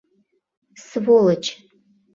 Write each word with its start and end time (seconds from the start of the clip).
—Сволочь». 0.85 1.49